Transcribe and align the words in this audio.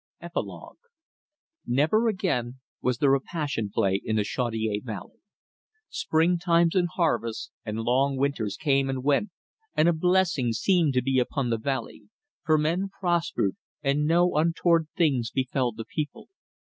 EPILOGUE 0.19 0.77
Never 1.67 2.07
again 2.07 2.59
was 2.81 2.97
there 2.97 3.13
a 3.13 3.19
Passion 3.21 3.69
Play 3.71 4.01
in 4.03 4.15
the 4.15 4.23
Chaudiere 4.23 4.79
Valley. 4.83 5.19
Spring 5.89 6.39
times 6.39 6.73
and 6.73 6.87
harvests 6.91 7.51
and 7.63 7.81
long 7.81 8.17
winters 8.17 8.57
came 8.57 8.89
and 8.89 9.03
went, 9.03 9.29
and 9.75 9.87
a 9.87 9.93
blessing 9.93 10.53
seemed 10.53 10.93
to 10.95 11.03
be 11.03 11.19
upon 11.19 11.51
the 11.51 11.59
valley, 11.59 12.09
for 12.43 12.57
men 12.57 12.89
prospered, 12.99 13.55
and 13.83 14.07
no 14.07 14.33
untoward 14.37 14.87
things 14.97 15.29
befel 15.29 15.71
the 15.71 15.85
people. 15.85 16.29